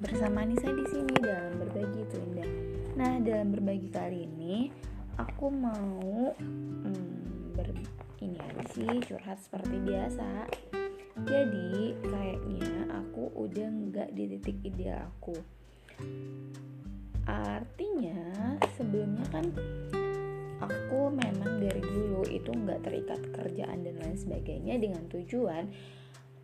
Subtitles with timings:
[0.00, 2.50] bersama Nisa di sini dalam berbagi itu indah.
[2.96, 4.72] Nah dalam berbagi kali ini
[5.20, 7.68] aku mau hmm, ber
[8.20, 10.48] ini aja sih curhat seperti biasa.
[11.20, 15.36] Jadi kayaknya aku udah nggak di titik ideal aku.
[17.28, 18.20] Artinya
[18.76, 19.46] sebelumnya kan
[20.60, 25.68] aku memang dari dulu itu nggak terikat kerjaan dan lain sebagainya dengan tujuan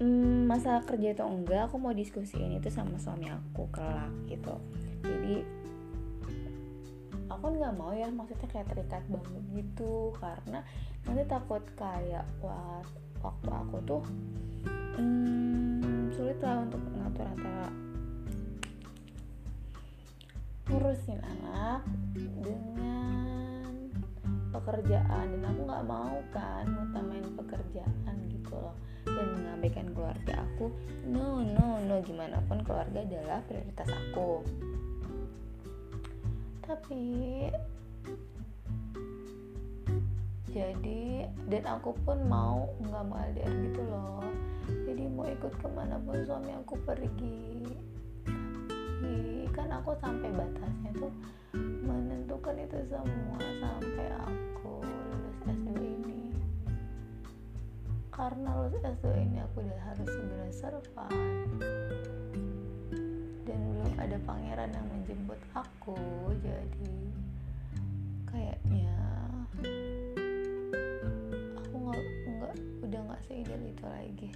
[0.00, 4.56] hmm, masalah kerja atau enggak aku mau diskusiin itu sama suami aku kelak gitu.
[5.04, 5.44] Jadi
[7.30, 10.16] aku nggak mau ya maksudnya kayak terikat banget gitu.
[10.16, 10.64] Karena
[11.04, 12.24] nanti takut kayak
[13.20, 14.02] waktu aku tuh
[14.96, 17.68] hmm, sulit lah untuk ngatur antara
[20.70, 21.82] ngurusin anak
[24.70, 28.78] pekerjaan dan aku nggak mau kan ngutamain pekerjaan gitu loh.
[29.02, 30.70] Dan mengabaikan keluarga aku
[31.10, 34.46] no no no gimana pun keluarga adalah prioritas aku.
[36.62, 37.02] Tapi
[40.54, 44.22] jadi dan aku pun mau nggak mau LDR gitu loh.
[44.70, 47.74] Jadi mau ikut ke mana pun suami aku pergi.
[48.22, 51.10] Tapi kan aku sampai batasnya tuh
[51.58, 54.49] menentukan itu semua sampai aku
[58.20, 61.56] karena lulus S2 ini aku udah harus segera survive
[63.48, 65.96] dan belum ada pangeran yang menjemput aku
[66.44, 66.92] jadi
[68.28, 68.92] kayaknya
[72.90, 74.28] udah nggak seideal itu lagi.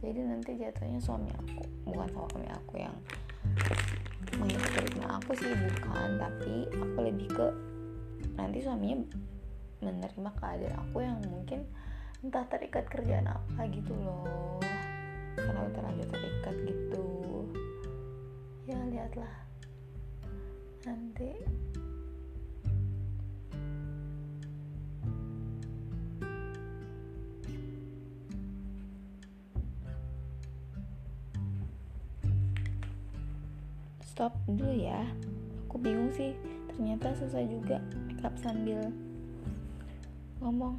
[0.00, 2.96] Jadi nanti jatuhnya suami aku bukan suami aku yang
[4.40, 6.16] mengikuti aku sih bukan.
[6.16, 7.46] Tapi aku lebih ke
[8.40, 9.04] nanti suaminya
[9.84, 11.68] menerima keadaan aku yang mungkin
[12.18, 14.58] entah terikat kerjaan apa gitu loh.
[15.38, 17.06] Karena udah terlanjur terikat gitu
[18.68, 19.34] ya lihatlah.
[20.84, 21.32] Nanti.
[34.04, 35.00] Stop dulu ya.
[35.64, 36.36] Aku bingung sih.
[36.68, 38.92] Ternyata susah juga makeup sambil
[40.44, 40.76] ngomong